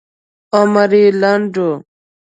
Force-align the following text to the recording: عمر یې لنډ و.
عمر 0.57 0.91
یې 0.99 1.05
لنډ 1.21 1.53
و. 1.65 1.67